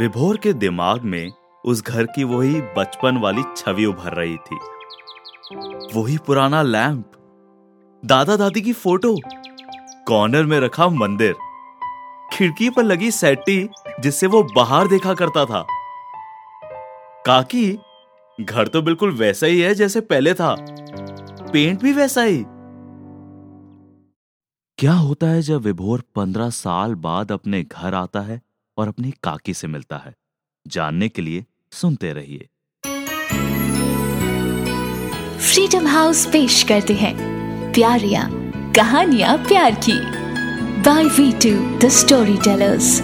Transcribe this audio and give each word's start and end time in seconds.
विभोर 0.00 0.36
के 0.36 0.52
दिमाग 0.52 1.02
में 1.02 1.32
उस 1.64 1.82
घर 1.82 2.04
की 2.04 2.24
वही 2.24 2.60
बचपन 2.60 3.16
वाली 3.16 3.42
छवि 3.56 3.84
उभर 3.84 4.12
रही 4.12 4.36
थी। 4.36 4.56
वही 5.94 6.18
पुराना 6.18 6.62
लैंप। 6.62 7.12
दादा 8.04 8.36
दादी 8.36 8.60
की 8.60 8.72
फ़ोटो। 8.72 9.16
कॉर्नर 10.08 10.42
में 10.42 10.60
रखा 10.60 10.88
मंदिर। 10.88 11.34
खिड़की 12.32 12.70
पर 12.70 12.82
लगी 12.82 13.10
सेटी, 13.10 13.68
जिससे 14.00 14.26
वो 14.26 14.42
बाहर 14.42 14.88
देखा 14.88 15.14
करता 15.14 15.44
था। 15.44 15.66
काकी, 17.26 17.78
घर 18.40 18.68
तो 18.68 18.82
बिल्कुल 18.82 19.10
वैसा 19.10 19.46
ही 19.46 19.60
है 19.60 19.74
जैसे 19.74 20.00
पहले 20.00 20.34
था। 20.34 20.56
पेंट 21.52 21.80
भी 21.82 21.92
वैसा 21.92 22.22
ही। 22.22 22.44
क्या 24.78 24.92
होता 24.92 25.26
है 25.26 25.42
जब 25.42 25.60
विभोर 25.60 26.02
पंद्रह 26.14 26.50
साल 26.50 26.94
बाद 26.94 27.32
अपने 27.32 27.62
घर 27.62 27.94
आता 27.94 28.20
है? 28.20 28.42
और 28.76 28.88
अपनी 28.88 29.14
काकी 29.22 29.54
से 29.54 29.66
मिलता 29.66 29.96
है। 29.96 30.14
जानने 30.66 31.08
के 31.08 31.22
लिए 31.22 31.44
सुनते 31.72 32.12
रहिए। 32.12 32.48
फ्रीडम 35.38 35.86
हाउस 35.86 36.26
पेश 36.26 36.62
करते 36.62 36.94
हैं। 36.94 37.16
प्यारिया, 37.72 38.28
कहानियाँ 38.76 39.38
प्यार 39.38 39.74
की। 39.74 40.00
By 40.82 41.04
V 41.04 41.32
two 41.32 41.78
the 41.78 41.88
storytellers 42.36 43.00